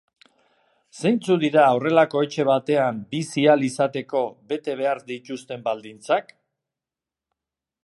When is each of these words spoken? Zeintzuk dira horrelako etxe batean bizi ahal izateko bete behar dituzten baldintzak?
Zeintzuk 1.01 1.41
dira 1.43 1.65
horrelako 1.75 2.23
etxe 2.27 2.45
batean 2.47 3.03
bizi 3.13 3.45
ahal 3.51 3.67
izateko 3.69 4.23
bete 4.53 4.77
behar 4.81 5.05
dituzten 5.13 5.65
baldintzak? 5.71 6.35